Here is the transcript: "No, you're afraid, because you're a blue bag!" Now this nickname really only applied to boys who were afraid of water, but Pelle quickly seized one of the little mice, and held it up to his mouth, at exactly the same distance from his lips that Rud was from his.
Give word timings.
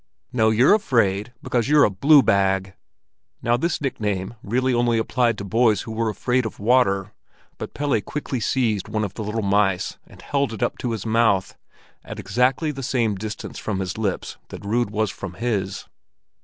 "No, 0.33 0.49
you're 0.49 0.73
afraid, 0.73 1.31
because 1.43 1.69
you're 1.69 1.83
a 1.83 1.91
blue 1.91 2.23
bag!" 2.23 2.73
Now 3.43 3.55
this 3.55 3.79
nickname 3.79 4.33
really 4.41 4.73
only 4.73 4.97
applied 4.97 5.37
to 5.37 5.43
boys 5.45 5.81
who 5.81 5.91
were 5.91 6.09
afraid 6.09 6.43
of 6.43 6.57
water, 6.57 7.13
but 7.59 7.75
Pelle 7.75 8.01
quickly 8.01 8.39
seized 8.39 8.87
one 8.87 9.03
of 9.03 9.13
the 9.13 9.23
little 9.23 9.43
mice, 9.43 9.99
and 10.07 10.19
held 10.23 10.53
it 10.53 10.63
up 10.63 10.79
to 10.79 10.93
his 10.93 11.05
mouth, 11.05 11.55
at 12.03 12.17
exactly 12.19 12.71
the 12.71 12.81
same 12.81 13.13
distance 13.13 13.59
from 13.59 13.79
his 13.79 13.95
lips 13.95 14.37
that 14.49 14.65
Rud 14.65 14.89
was 14.89 15.11
from 15.11 15.35
his. 15.35 15.85